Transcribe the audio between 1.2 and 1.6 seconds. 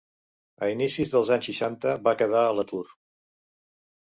anys